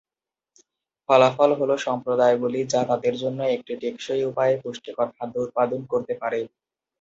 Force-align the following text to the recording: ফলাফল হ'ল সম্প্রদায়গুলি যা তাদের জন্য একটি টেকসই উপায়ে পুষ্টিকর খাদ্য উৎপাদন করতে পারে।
ফলাফল 1.09 1.49
হ'ল 1.59 1.71
সম্প্রদায়গুলি 1.85 2.61
যা 2.69 2.81
তাদের 2.89 3.13
জন্য 3.21 3.39
একটি 3.55 3.73
টেকসই 3.81 4.23
উপায়ে 4.29 4.53
পুষ্টিকর 4.63 5.07
খাদ্য 5.15 5.35
উৎপাদন 5.45 5.81
করতে 5.91 6.13
পারে। 6.21 6.39